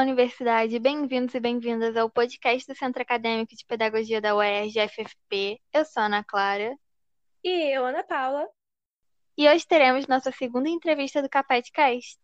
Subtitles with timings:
[0.00, 0.78] Olá, universidade!
[0.78, 5.60] Bem-vindos e bem-vindas ao podcast do Centro Acadêmico de Pedagogia da UERJ FFP.
[5.74, 6.74] Eu sou a Ana Clara.
[7.44, 8.48] E eu, Ana Paula.
[9.36, 12.18] E hoje teremos nossa segunda entrevista do Capet Cast.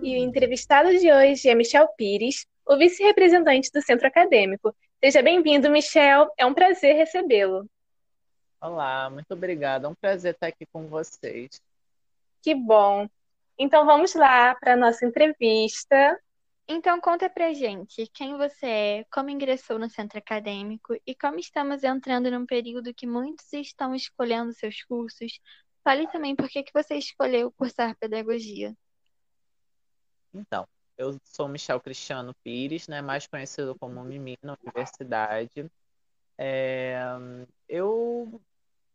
[0.00, 4.72] E o entrevistado de hoje é Michel Pires, o vice-representante do Centro Acadêmico.
[5.02, 6.28] Seja bem-vindo, Michel.
[6.38, 7.68] É um prazer recebê-lo.
[8.60, 9.86] Olá, muito obrigada.
[9.86, 11.62] É um prazer estar aqui com vocês.
[12.42, 13.08] Que bom.
[13.56, 16.20] Então vamos lá para a nossa entrevista.
[16.66, 21.84] Então conta pra gente quem você é, como ingressou no centro acadêmico e como estamos
[21.84, 25.40] entrando num período que muitos estão escolhendo seus cursos.
[25.84, 28.74] Fale também por que, que você escolheu cursar pedagogia.
[30.34, 35.70] Então, eu sou Michel Cristiano Pires, né, mais conhecido como Mimi na universidade.
[36.36, 37.00] É,
[37.68, 38.40] eu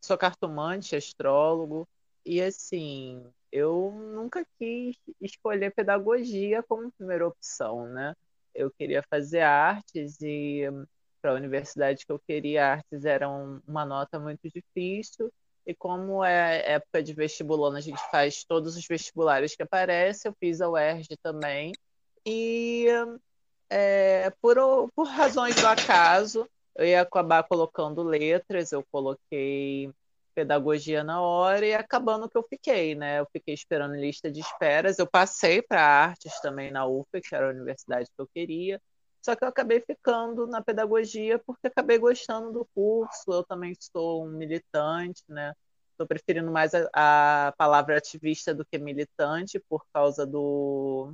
[0.03, 1.87] sou cartomante, astrólogo,
[2.25, 8.13] e assim, eu nunca quis escolher pedagogia como primeira opção, né?
[8.53, 10.63] Eu queria fazer artes e
[11.21, 15.31] para a universidade que eu queria artes era uma nota muito difícil.
[15.65, 20.35] E como é época de vestibulando, a gente faz todos os vestibulares que aparecem, eu
[20.37, 21.71] fiz a UERJ também.
[22.25, 22.87] E
[23.69, 24.57] é, por,
[24.93, 29.89] por razões do acaso, eu ia acabar colocando letras, eu coloquei
[30.33, 33.19] pedagogia na hora e acabando que eu fiquei, né?
[33.19, 34.99] Eu fiquei esperando lista de esperas.
[34.99, 38.81] Eu passei para artes também na UFA, que era a universidade que eu queria.
[39.21, 43.31] Só que eu acabei ficando na pedagogia porque acabei gostando do curso.
[43.31, 45.53] Eu também sou um militante, né?
[45.91, 51.13] Estou preferindo mais a, a, palavra ativista do que militante por causa do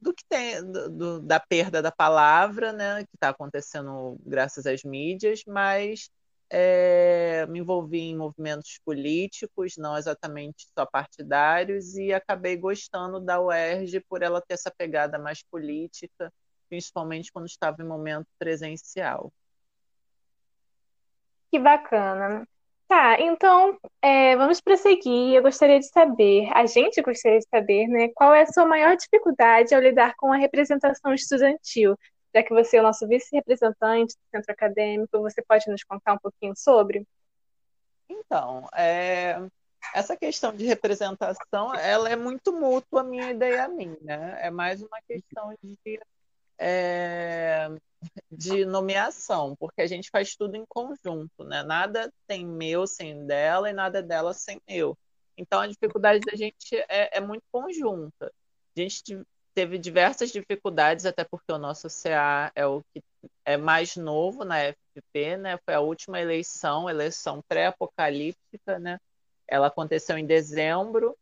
[0.00, 5.42] do que tem do, da perda da palavra, né, que está acontecendo graças às mídias,
[5.46, 6.10] mas
[6.50, 14.00] é, me envolvi em movimentos políticos, não exatamente só partidários, e acabei gostando da UERJ
[14.08, 16.32] por ela ter essa pegada mais política,
[16.68, 19.32] principalmente quando estava em momento presencial.
[21.50, 22.46] Que bacana.
[22.88, 25.34] Tá, então é, vamos prosseguir.
[25.34, 28.96] Eu gostaria de saber, a gente gostaria de saber, né, qual é a sua maior
[28.96, 31.96] dificuldade ao lidar com a representação estudantil?
[32.36, 36.18] Já que você é o nosso vice-representante do centro acadêmico, você pode nos contar um
[36.18, 37.02] pouquinho sobre?
[38.10, 39.40] Então, é,
[39.94, 44.38] essa questão de representação, ela é muito mútua, a minha ideia a mim, né?
[44.42, 45.98] É mais uma questão de
[46.58, 47.68] é,
[48.30, 51.62] de nomeação, porque a gente faz tudo em conjunto, né?
[51.62, 54.94] Nada tem meu sem dela e nada dela sem eu.
[55.38, 58.30] Então a dificuldade da gente é, é muito conjunta.
[58.76, 59.24] A gente
[59.56, 63.02] teve diversas dificuldades, até porque o nosso CA é o que
[63.42, 65.58] é mais novo na FP, né?
[65.64, 69.00] Foi a última eleição, eleição pré-apocalíptica, né?
[69.48, 71.16] Ela aconteceu em dezembro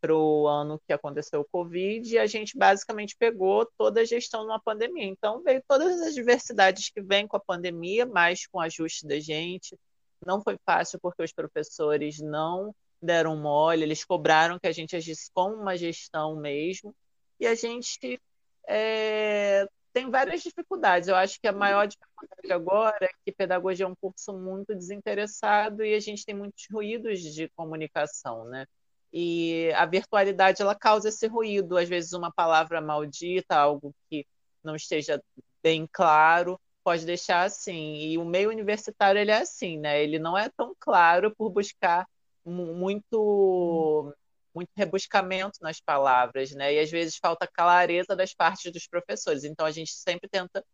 [0.00, 4.44] para o ano que aconteceu o Covid, e a gente basicamente pegou toda a gestão
[4.44, 5.04] numa pandemia.
[5.04, 9.18] Então, veio todas as diversidades que vêm com a pandemia, mais com o ajuste da
[9.18, 9.76] gente.
[10.24, 12.72] Não foi fácil porque os professores não
[13.02, 16.94] deram mole, eles cobraram que a gente agisse como uma gestão mesmo,
[17.40, 18.20] e a gente
[18.68, 21.08] é, tem várias dificuldades.
[21.08, 25.84] Eu acho que a maior dificuldade agora é que pedagogia é um curso muito desinteressado
[25.84, 28.66] e a gente tem muitos ruídos de comunicação, né?
[29.12, 34.24] E a virtualidade ela causa esse ruído, às vezes uma palavra maldita, algo que
[34.62, 35.20] não esteja
[35.62, 37.96] bem claro, pode deixar assim.
[37.96, 40.02] E o meio universitário ele é assim, né?
[40.02, 42.06] Ele não é tão claro por buscar
[42.44, 44.14] muito
[44.60, 46.74] muito rebuscamento nas palavras, né?
[46.74, 49.44] E às vezes falta clareza das partes dos professores.
[49.44, 50.64] Então a gente sempre tenta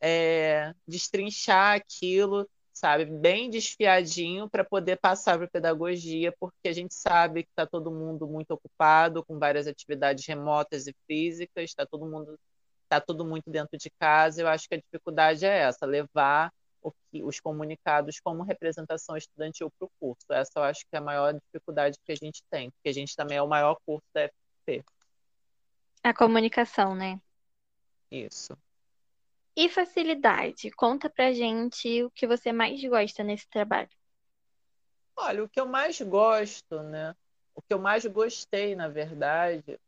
[0.00, 7.42] é, destrinchar aquilo sabe, bem desfiadinho para poder passar para pedagogia, porque a gente sabe
[7.42, 12.38] que está todo mundo muito ocupado com várias atividades remotas e físicas, está todo mundo
[12.84, 14.42] está tudo muito dentro de casa.
[14.42, 16.52] Eu acho que a dificuldade é essa, levar
[17.10, 20.26] que, os comunicados como representação estudantil para o curso.
[20.30, 23.14] Essa eu acho que é a maior dificuldade que a gente tem, porque a gente
[23.14, 24.84] também é o maior curso da FP.
[26.02, 27.20] A comunicação, né?
[28.10, 28.56] Isso.
[29.56, 30.70] E facilidade?
[30.70, 33.88] Conta pra gente o que você mais gosta nesse trabalho.
[35.16, 37.16] Olha, o que eu mais gosto, né?
[37.54, 39.80] O que eu mais gostei, na verdade,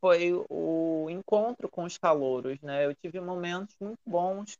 [0.00, 2.86] foi o encontro com os calouros, né?
[2.86, 4.58] Eu tive momentos muito bons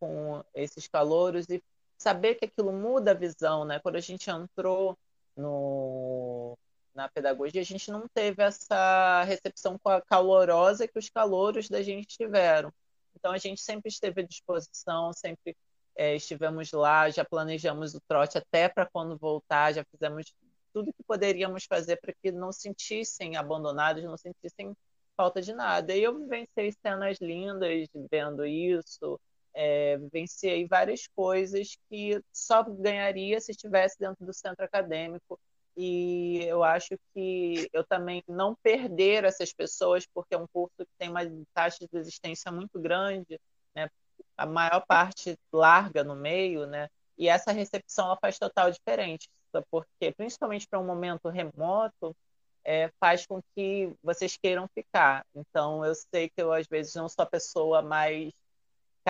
[0.00, 1.62] com esses calouros e
[1.98, 3.78] saber que aquilo muda a visão, né?
[3.78, 4.98] Quando a gente entrou
[5.36, 6.58] no,
[6.94, 12.72] na pedagogia, a gente não teve essa recepção calorosa que os calouros da gente tiveram.
[13.14, 15.56] Então, a gente sempre esteve à disposição, sempre
[15.94, 20.34] é, estivemos lá, já planejamos o trote até para quando voltar, já fizemos
[20.72, 24.74] tudo que poderíamos fazer para que não sentissem abandonados, não sentissem
[25.16, 25.94] falta de nada.
[25.94, 29.20] E eu vivenciei cenas lindas vendo isso,
[29.54, 35.38] é, vivenciei várias coisas que só ganharia se estivesse dentro do centro acadêmico.
[35.76, 40.92] E eu acho que eu também não perder essas pessoas, porque é um curso que
[40.98, 41.20] tem uma
[41.54, 43.40] taxa de desistência muito grande,
[43.74, 43.88] né?
[44.36, 46.88] a maior parte larga no meio, né?
[47.20, 49.28] e essa recepção ela faz total diferença,
[49.70, 52.16] porque principalmente para um momento remoto,
[52.64, 55.24] é, faz com que vocês queiram ficar.
[55.34, 58.32] Então, eu sei que eu, às vezes, não sou a pessoa mais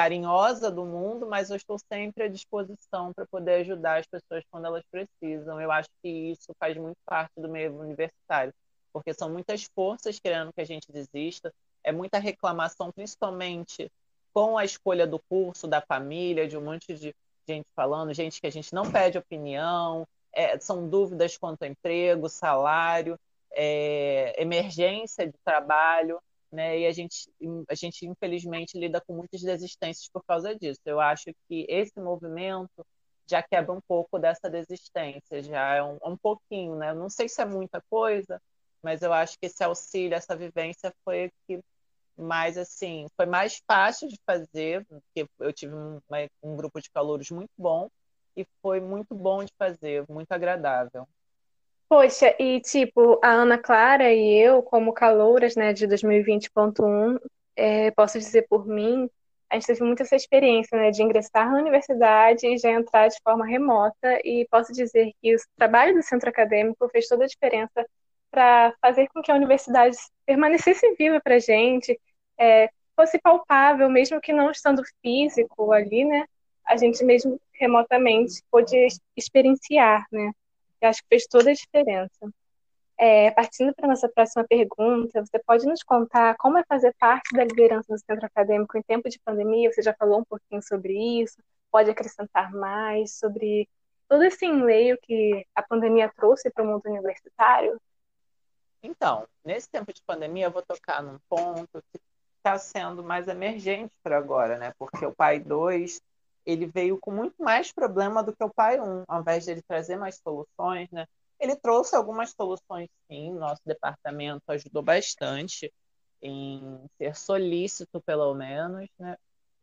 [0.01, 4.65] carinhosa do mundo, mas eu estou sempre à disposição para poder ajudar as pessoas quando
[4.65, 5.61] elas precisam.
[5.61, 8.51] Eu acho que isso faz muito parte do meio universitário,
[8.95, 11.53] porque são muitas forças querendo que a gente desista,
[11.85, 13.93] é muita reclamação, principalmente
[14.33, 17.15] com a escolha do curso, da família, de um monte de
[17.47, 22.27] gente falando, gente que a gente não pede opinião, é, são dúvidas quanto ao emprego,
[22.27, 23.19] salário,
[23.53, 26.19] é, emergência de trabalho
[26.53, 26.79] né?
[26.81, 27.31] E a gente,
[27.69, 30.81] a gente infelizmente lida com muitas desistências por causa disso.
[30.85, 32.87] Eu acho que esse movimento
[33.29, 36.93] já quebra um pouco dessa desistência, já é um, um pouquinho, né?
[36.93, 38.41] Não sei se é muita coisa,
[38.83, 41.61] mas eu acho que esse auxílio, essa vivência foi que
[42.17, 46.01] mais assim, foi mais fácil de fazer, porque eu tive um,
[46.43, 47.89] um grupo de calouros muito bom
[48.37, 51.09] e foi muito bom de fazer, muito agradável.
[51.91, 57.19] Poxa, e tipo, a Ana Clara e eu, como calouras, né, de 2020.1,
[57.57, 59.11] é, posso dizer por mim,
[59.51, 63.19] a gente teve muito essa experiência, né, de ingressar na universidade e já entrar de
[63.25, 67.85] forma remota, e posso dizer que o trabalho do centro acadêmico fez toda a diferença
[68.31, 72.01] para fazer com que a universidade permanecesse viva para a gente,
[72.39, 76.25] é, fosse palpável, mesmo que não estando físico ali, né,
[76.65, 78.77] a gente mesmo remotamente pôde
[79.17, 80.31] experienciar, né,
[80.81, 82.31] eu acho que fez toda a diferença.
[82.99, 87.35] É, partindo para a nossa próxima pergunta, você pode nos contar como é fazer parte
[87.35, 89.73] da liderança do centro acadêmico em tempo de pandemia?
[89.73, 90.93] Você já falou um pouquinho sobre
[91.23, 91.39] isso,
[91.71, 93.67] pode acrescentar mais sobre
[94.07, 97.81] todo esse enleio que a pandemia trouxe para o mundo universitário?
[98.83, 102.01] Então, nesse tempo de pandemia, eu vou tocar num ponto que
[102.37, 104.73] está sendo mais emergente para agora, né?
[104.79, 106.03] Porque o Pai 2
[106.45, 109.63] ele veio com muito mais problema do que o pai 1, ao invés de ele
[109.63, 111.07] trazer mais soluções, né?
[111.39, 113.33] Ele trouxe algumas soluções, sim.
[113.33, 115.73] Nosso departamento ajudou bastante
[116.23, 119.17] em ser solícito, pelo menos, né?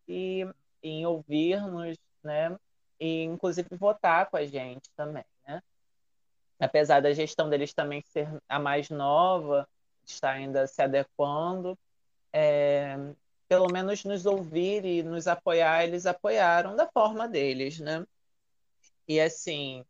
[0.08, 0.48] E
[0.82, 2.58] em ouvir-nos, né?
[3.00, 5.62] E inclusive votar com a gente também, né?
[6.60, 9.68] Apesar da gestão deles também ser a mais nova,
[10.04, 11.78] está ainda se adequando,
[12.34, 12.96] é,
[13.48, 18.06] pelo menos nos ouvir e nos apoiar, eles apoiaram da forma deles, né?
[19.08, 19.86] E assim,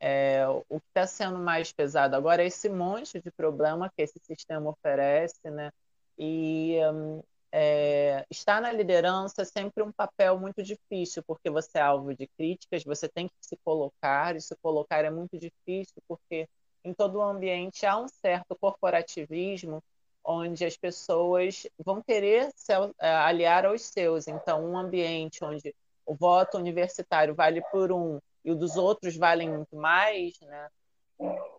[0.00, 4.18] é, o que está sendo mais pesado agora é esse monte de problema que esse
[4.20, 5.70] sistema oferece, né?
[6.18, 7.22] E um,
[7.52, 12.26] é, estar na liderança é sempre um papel muito difícil, porque você é alvo de
[12.36, 16.48] críticas, você tem que se colocar, e se colocar é muito difícil, porque
[16.84, 19.82] em todo o ambiente há um certo corporativismo
[20.26, 24.26] onde as pessoas vão querer se é, aliar aos seus.
[24.26, 25.74] Então, um ambiente onde
[26.04, 30.68] o voto universitário vale por um e o dos outros valem muito mais, né?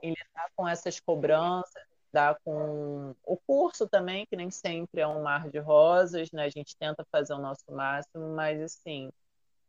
[0.01, 5.23] E lidar com essas cobranças, lidar com o curso também, que nem sempre é um
[5.23, 6.43] mar de rosas, né?
[6.43, 9.09] A gente tenta fazer o nosso máximo, mas assim,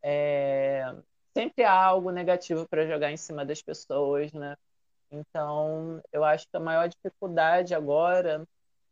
[0.03, 0.93] é...
[1.37, 4.57] sempre há algo negativo para jogar em cima das pessoas, né?
[5.11, 8.47] Então, eu acho que a maior dificuldade agora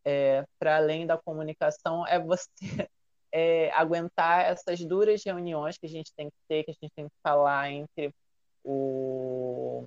[0.06, 2.48] é, para além da comunicação, é você
[3.32, 7.08] é, aguentar essas duras reuniões que a gente tem que ter, que a gente tem
[7.08, 8.14] que falar entre
[8.64, 9.84] o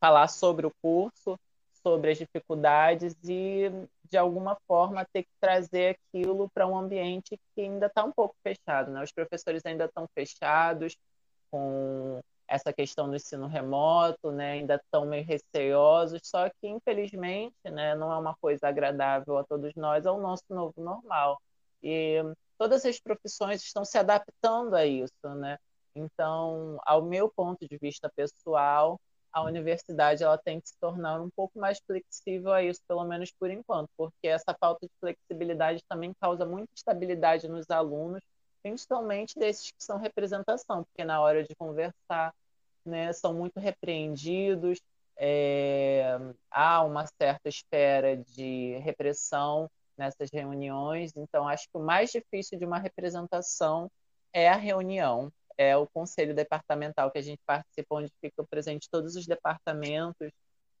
[0.00, 1.38] falar sobre o curso,
[1.82, 3.70] sobre as dificuldades e
[4.08, 8.34] de alguma forma ter que trazer aquilo para um ambiente que ainda está um pouco
[8.42, 9.02] fechado, né?
[9.02, 10.96] Os professores ainda estão fechados
[11.50, 17.94] com essa questão do ensino remoto, né, ainda estão meio receosos, só que infelizmente, né,
[17.94, 21.40] não é uma coisa agradável a todos nós, é o nosso novo normal.
[21.82, 22.22] E
[22.58, 25.58] todas as profissões estão se adaptando a isso, né?
[25.94, 29.00] Então, ao meu ponto de vista pessoal,
[29.32, 33.32] a universidade ela tem que se tornar um pouco mais flexível a isso, pelo menos
[33.32, 38.22] por enquanto, porque essa falta de flexibilidade também causa muita instabilidade nos alunos,
[38.62, 42.34] principalmente desses que são representação, porque na hora de conversar,
[42.84, 44.80] né, são muito repreendidos,
[45.16, 46.18] é,
[46.50, 52.64] há uma certa espera de repressão nessas reuniões, então acho que o mais difícil de
[52.64, 53.90] uma representação
[54.32, 59.16] é a reunião, é o conselho departamental que a gente participa, onde ficam presentes todos
[59.16, 60.30] os departamentos,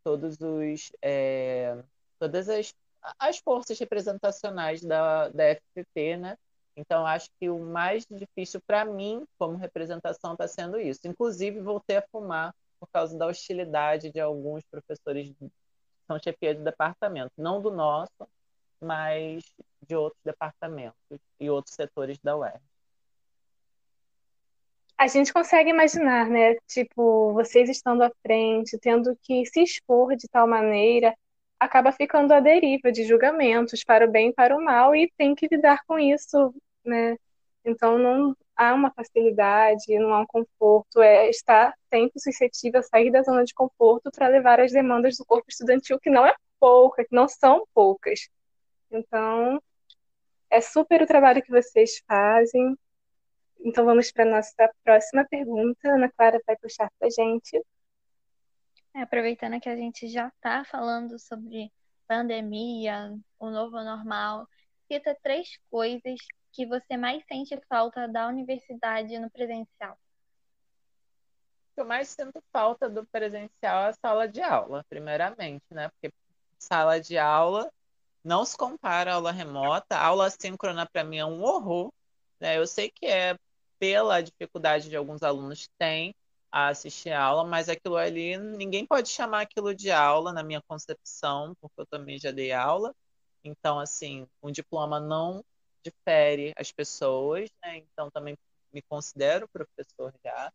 [0.02, 1.76] todos os, é,
[2.18, 2.74] todas as,
[3.18, 6.36] as forças representacionais da, da FPP, né?
[6.76, 11.00] Então, acho que o mais difícil para mim, como representação, está sendo isso.
[11.04, 15.50] Inclusive, voltei a fumar por causa da hostilidade de alguns professores que
[16.06, 18.28] são chefia de departamento, não do nosso,
[18.80, 19.44] mas
[19.86, 22.60] de outros departamentos e outros setores da UERJ.
[24.98, 26.54] A gente consegue imaginar, né?
[26.66, 31.14] Tipo, vocês estando à frente, tendo que se expor de tal maneira,
[31.62, 35.34] acaba ficando à deriva de julgamentos para o bem e para o mal e tem
[35.34, 36.52] que lidar com isso,
[36.84, 37.16] né?
[37.64, 43.10] Então não há uma facilidade, não há um conforto, é estar sempre suscetível a sair
[43.12, 47.04] da zona de conforto para levar as demandas do corpo estudantil, que não é pouca,
[47.04, 48.28] que não são poucas.
[48.90, 49.62] Então,
[50.50, 52.76] é super o trabalho que vocês fazem.
[53.64, 55.88] Então vamos para a nossa próxima pergunta.
[55.88, 57.60] Ana Clara vai puxar para a gente.
[58.94, 61.72] É, aproveitando que a gente já está falando sobre
[62.06, 64.46] pandemia, o novo normal,
[64.86, 66.18] cita três coisas
[66.52, 69.94] que você mais sente falta da universidade no presencial.
[69.94, 75.88] O que eu mais sinto falta do presencial é a sala de aula, primeiramente, né?
[75.88, 76.14] Porque
[76.58, 77.72] sala de aula
[78.22, 79.96] não se compara à aula remota.
[79.96, 81.90] A aula síncrona, para mim, é um horror.
[82.38, 82.58] Né?
[82.58, 83.36] Eu sei que é
[83.78, 86.14] pela dificuldade de alguns alunos têm,
[86.52, 90.62] a assistir a aula, mas aquilo ali, ninguém pode chamar aquilo de aula na minha
[90.62, 92.94] concepção, porque eu também já dei aula.
[93.42, 95.44] Então, assim, um diploma não
[95.82, 97.78] difere as pessoas, né?
[97.78, 98.36] Então, também
[98.72, 100.52] me considero professor já.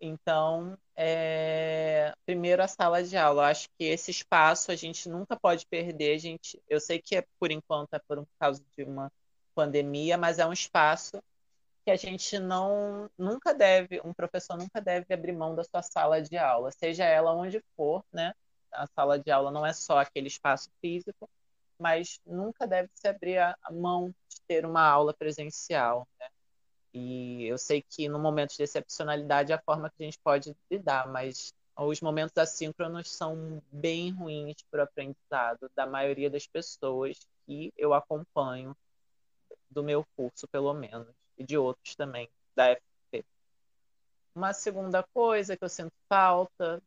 [0.00, 2.14] Então, é...
[2.26, 3.42] primeiro a sala de aula.
[3.42, 6.18] Eu acho que esse espaço a gente nunca pode perder.
[6.18, 9.10] Gente, eu sei que é por enquanto é por causa de uma
[9.54, 11.22] pandemia, mas é um espaço
[11.84, 16.20] que a gente não nunca deve, um professor nunca deve abrir mão da sua sala
[16.22, 18.34] de aula, seja ela onde for, né?
[18.72, 21.28] A sala de aula não é só aquele espaço físico,
[21.78, 26.28] mas nunca deve se abrir a mão de ter uma aula presencial, né?
[26.94, 30.56] E eu sei que no momento de excepcionalidade é a forma que a gente pode
[30.70, 37.18] lidar, mas os momentos assíncronos são bem ruins para o aprendizado da maioria das pessoas
[37.44, 38.76] que eu acompanho
[39.68, 43.24] do meu curso, pelo menos e de outros também da FP.
[44.34, 46.82] Uma segunda coisa que eu sinto falta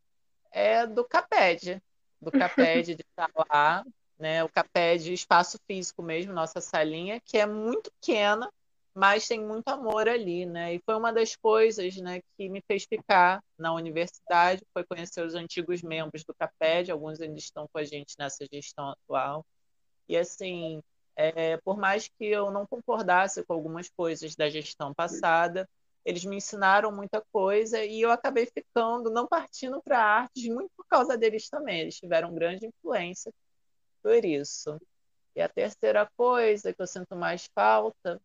[0.50, 1.82] é do CAPED,
[2.20, 3.04] do CAPED de
[3.50, 3.84] lá,
[4.18, 4.42] né?
[4.44, 8.50] O CAPED, espaço físico mesmo, nossa salinha, que é muito pequena,
[8.94, 10.74] mas tem muito amor ali, né?
[10.74, 15.34] E foi uma das coisas, né, que me fez ficar na universidade, foi conhecer os
[15.34, 19.46] antigos membros do CAPED, alguns ainda estão com a gente nessa gestão atual.
[20.08, 20.82] E assim,
[21.18, 25.68] é, por mais que eu não concordasse com algumas coisas da gestão passada,
[26.04, 30.86] eles me ensinaram muita coisa e eu acabei ficando, não partindo para artes, muito por
[30.86, 31.80] causa deles também.
[31.80, 33.32] Eles tiveram grande influência
[34.00, 34.80] por isso.
[35.34, 38.20] E a terceira coisa que eu sinto mais falta,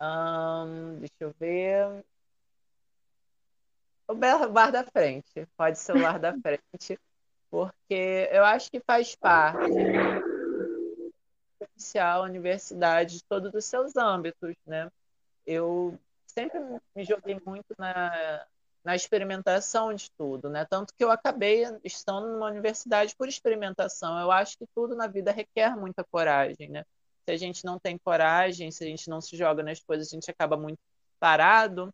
[0.00, 2.02] hum, deixa eu ver.
[4.08, 6.98] O bar da frente, pode ser o bar da frente,
[7.50, 9.74] porque eu acho que faz parte
[11.98, 14.90] a universidade de todos os seus âmbitos, né?
[15.46, 16.58] Eu sempre
[16.94, 18.46] me joguei muito na,
[18.84, 20.64] na experimentação de tudo, né?
[20.64, 24.18] Tanto que eu acabei estando numa universidade por experimentação.
[24.20, 26.84] Eu acho que tudo na vida requer muita coragem, né?
[27.24, 30.14] Se a gente não tem coragem, se a gente não se joga nas coisas, a
[30.14, 30.78] gente acaba muito
[31.18, 31.92] parado.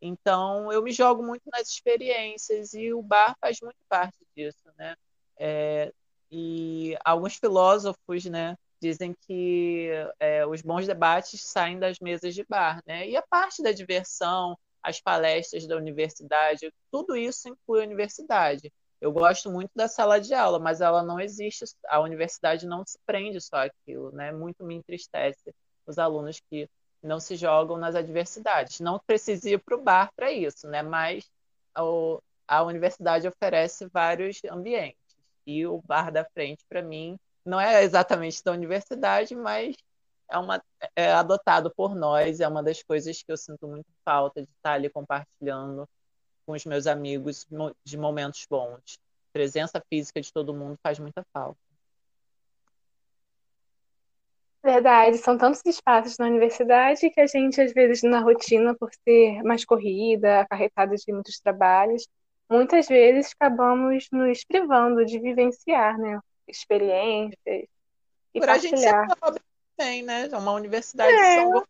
[0.00, 4.94] Então, eu me jogo muito nas experiências e o bar faz muito parte disso, né?
[5.36, 5.92] É,
[6.30, 12.82] e alguns filósofos, né, dizem que é, os bons debates saem das mesas de bar,
[12.86, 13.08] né?
[13.08, 18.72] E a parte da diversão, as palestras da universidade, tudo isso inclui a universidade.
[19.00, 22.98] Eu gosto muito da sala de aula, mas ela não existe, a universidade não se
[23.06, 24.32] prende só aquilo, né?
[24.32, 25.54] Muito me entristece
[25.86, 26.68] os alunos que
[27.02, 28.80] não se jogam nas adversidades.
[28.80, 30.82] Não precisa ir para o bar para isso, né?
[30.82, 31.30] Mas
[31.74, 31.82] a,
[32.48, 34.98] a universidade oferece vários ambientes.
[35.46, 37.18] E o bar da frente, para mim,
[37.48, 39.74] não é exatamente da universidade, mas
[40.30, 40.62] é, uma,
[40.94, 44.74] é adotado por nós, é uma das coisas que eu sinto muito falta de estar
[44.74, 45.88] ali compartilhando
[46.44, 47.46] com os meus amigos
[47.84, 48.98] de momentos bons.
[49.32, 51.58] Presença física de todo mundo faz muita falta.
[54.62, 59.42] Verdade, são tantos espaços na universidade que a gente, às vezes, na rotina, por ser
[59.42, 62.06] mais corrida, acarretada de muitos trabalhos,
[62.50, 66.20] muitas vezes acabamos nos privando de vivenciar, né?
[66.48, 67.38] Experiências
[68.34, 68.50] e Por partilhar.
[68.50, 69.42] a gente ser pobre
[69.76, 70.28] também, né?
[70.30, 71.16] É uma universidade é.
[71.16, 71.68] de São Gonçalo,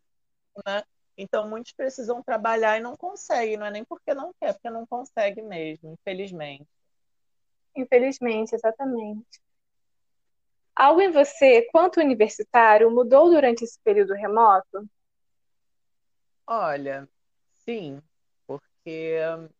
[0.67, 0.83] né?
[1.17, 4.87] Então, muitos precisam trabalhar e não conseguem, não é nem porque não quer, porque não
[4.87, 6.69] consegue mesmo, infelizmente.
[7.75, 9.41] Infelizmente, exatamente.
[10.75, 14.89] Algo em você, quanto universitário, mudou durante esse período remoto?
[16.47, 17.09] Olha,
[17.65, 18.01] sim,
[18.47, 19.19] porque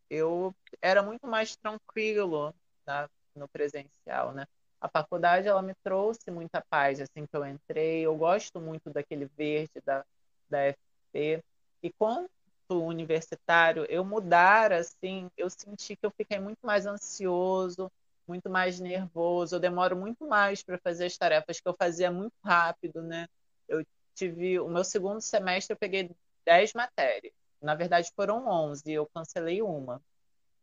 [0.09, 4.47] eu era muito mais tranquilo tá, no presencial, né?
[4.81, 8.01] A faculdade ela me trouxe muita paz assim que eu entrei.
[8.03, 10.05] Eu gosto muito daquele verde da,
[10.49, 11.43] da FP.
[11.83, 12.31] E quanto
[12.71, 17.91] universitário, eu mudar assim, eu senti que eu fiquei muito mais ansioso,
[18.27, 19.57] muito mais nervoso.
[19.57, 23.27] Eu demoro muito mais para fazer as tarefas que eu fazia muito rápido, né?
[23.69, 26.11] Eu tive o meu segundo semestre eu peguei
[26.45, 27.33] 10 matérias.
[27.61, 30.01] Na verdade foram 11, eu cancelei uma.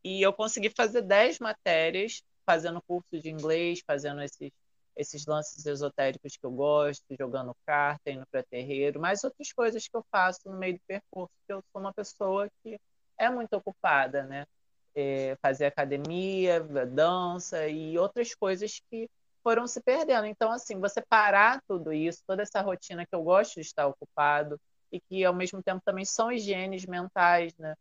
[0.03, 4.51] E eu consegui fazer 10 matérias fazendo curso de inglês, fazendo esses,
[4.95, 9.95] esses lances esotéricos que eu gosto, jogando carta, indo para terreiro, mais outras coisas que
[9.95, 12.79] eu faço no meio do percurso, que eu sou uma pessoa que
[13.17, 14.45] é muito ocupada, né?
[14.97, 19.09] É, fazer academia, dança e outras coisas que
[19.43, 20.25] foram se perdendo.
[20.25, 24.59] Então, assim, você parar tudo isso, toda essa rotina que eu gosto de estar ocupado
[24.91, 27.75] e que, ao mesmo tempo, também são higienes mentais, né?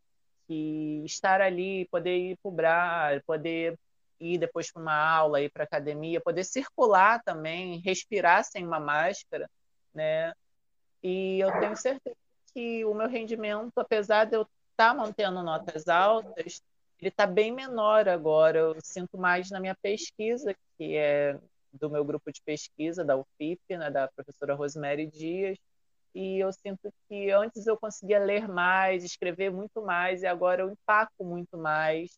[0.46, 3.78] Que estar ali, poder ir para o poder
[4.20, 9.48] ir depois para uma aula, ir para academia, poder circular também, respirar sem uma máscara,
[9.94, 10.32] né?
[11.02, 12.16] E eu tenho certeza
[12.52, 16.62] que o meu rendimento, apesar de eu estar tá mantendo notas altas,
[16.98, 18.58] ele está bem menor agora.
[18.58, 21.38] Eu sinto mais na minha pesquisa, que é
[21.72, 25.58] do meu grupo de pesquisa, da UFIP, né, da professora Rosemary Dias,
[26.14, 30.70] e eu sinto que antes eu conseguia ler mais, escrever muito mais, e agora eu
[30.70, 32.16] empaco muito mais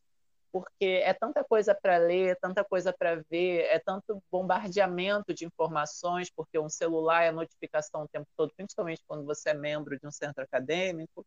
[0.52, 6.30] porque é tanta coisa para ler, tanta coisa para ver, é tanto bombardeamento de informações,
[6.30, 10.10] porque um celular é notificação o tempo todo, principalmente quando você é membro de um
[10.10, 11.24] centro acadêmico,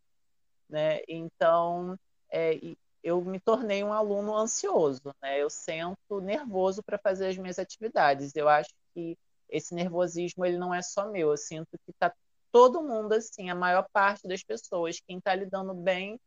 [0.70, 1.02] né?
[1.08, 1.98] Então,
[2.32, 2.60] é,
[3.04, 5.42] eu me tornei um aluno ansioso, né?
[5.42, 8.36] Eu sento nervoso para fazer as minhas atividades.
[8.36, 9.18] Eu acho que
[9.50, 12.14] esse nervosismo ele não é só meu, eu sinto que está
[12.52, 16.20] todo mundo assim, a maior parte das pessoas, quem está lidando bem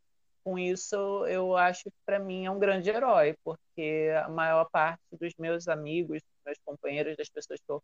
[0.45, 5.01] com isso, eu acho que para mim é um grande herói, porque a maior parte
[5.13, 7.83] dos meus amigos, dos meus companheiros, das pessoas que eu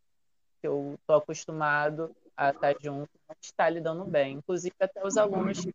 [0.61, 4.39] que eu estou acostumado a estar junto, está lidando bem.
[4.39, 5.75] Inclusive, até os alunos que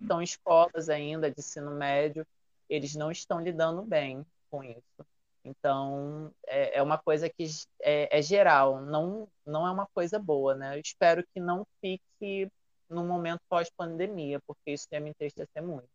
[0.00, 2.26] estão em escolas ainda de ensino médio,
[2.68, 5.06] eles não estão lidando bem com isso.
[5.44, 7.46] Então, é, é uma coisa que
[7.80, 10.76] é, é, geral, não, não é uma coisa boa, né?
[10.76, 12.50] Eu espero que não fique
[12.90, 15.88] no momento pós-pandemia, porque isso ia me entristecer muito.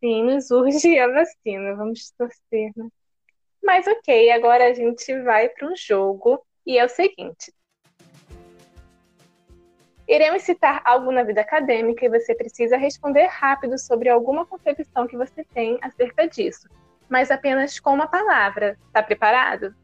[0.00, 2.88] Sim, nos urge a vacina, vamos torcer, né?
[3.62, 7.52] Mas ok, agora a gente vai para um jogo e é o seguinte.
[10.08, 15.16] Iremos citar algo na vida acadêmica e você precisa responder rápido sobre alguma concepção que
[15.16, 16.68] você tem acerca disso,
[17.08, 18.76] mas apenas com uma palavra.
[18.88, 19.74] Está preparado?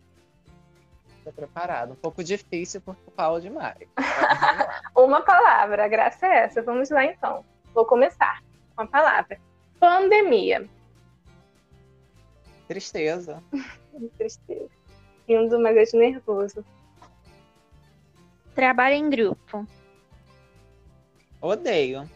[1.18, 1.92] Estou preparado.
[1.92, 3.88] Um pouco difícil porque eu falo demais.
[4.96, 6.62] uma palavra, a graça é essa.
[6.62, 7.44] Vamos lá então.
[7.74, 8.42] Vou começar
[8.74, 9.38] com a palavra.
[9.78, 10.68] Pandemia.
[12.68, 13.42] Tristeza.
[14.18, 14.70] Tristeza.
[15.28, 16.64] Rindo, mas é de nervoso.
[18.54, 19.66] Trabalho em grupo.
[21.40, 22.08] Odeio.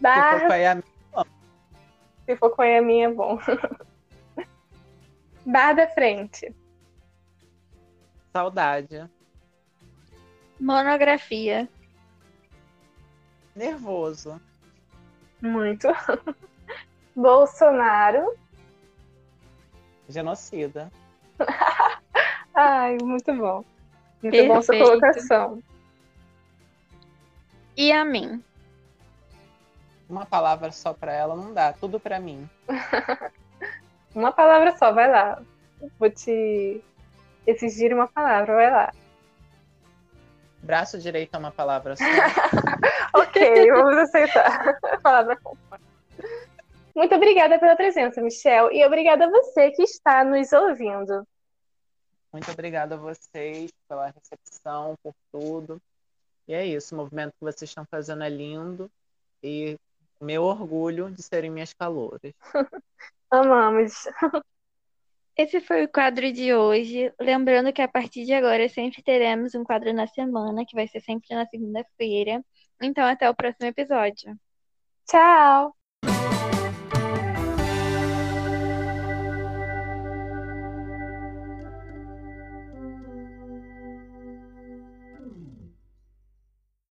[0.00, 0.42] Barra...
[0.42, 1.24] Se for com a minha, bom.
[2.24, 3.38] Se for com a minha, é bom.
[5.44, 6.54] Bar da frente.
[8.32, 9.10] Saudade.
[10.58, 11.68] Monografia.
[13.54, 14.40] Nervoso.
[15.42, 15.88] Muito.
[17.16, 18.34] Bolsonaro.
[20.08, 20.90] Genocida.
[22.54, 23.64] Ai, muito bom.
[24.22, 24.48] Muito Perfeito.
[24.48, 25.62] bom sua colocação.
[27.76, 28.42] E a mim?
[30.08, 32.48] Uma palavra só para ela não dá, tudo para mim.
[34.14, 35.42] uma palavra só, vai lá.
[35.98, 36.80] Vou te
[37.46, 38.92] exigir uma palavra, vai lá.
[40.62, 42.04] Braço direito é uma palavra só.
[43.18, 44.78] ok, vamos aceitar.
[45.02, 45.38] palavra.
[46.94, 51.26] Muito obrigada pela presença, Michel, e obrigada a você que está nos ouvindo.
[52.32, 55.80] Muito obrigada a vocês pela recepção, por tudo.
[56.46, 58.90] E é isso, o movimento que vocês estão fazendo é lindo
[59.42, 59.76] e
[60.20, 62.32] meu orgulho de serem minhas caloras.
[63.30, 64.06] Amamos.
[65.36, 67.12] Esse foi o quadro de hoje.
[67.20, 71.00] Lembrando que a partir de agora sempre teremos um quadro na semana, que vai ser
[71.00, 72.44] sempre na segunda-feira.
[72.82, 74.36] Então, até o próximo episódio.
[75.06, 75.74] Tchau!